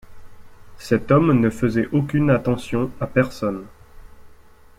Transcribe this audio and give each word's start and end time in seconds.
Cet 0.79 1.11
homme 1.11 1.31
ne 1.39 1.51
faisait 1.51 1.87
aucune 1.93 2.31
attention 2.31 2.89
à 2.99 3.05
personne. 3.05 3.67